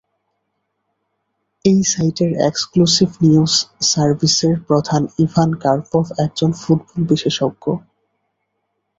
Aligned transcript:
এই 1.65 1.79
সাইটের 1.83 2.31
exclusive 2.49 3.09
news 3.23 3.53
সার্ভিসের 3.91 4.55
প্রধান 4.67 5.01
ইভান 5.17 5.49
কারপভ 5.63 6.05
একজন 6.25 6.51
ফুটবল 6.53 7.01
বিশেষজ্ঞ। 7.11 7.63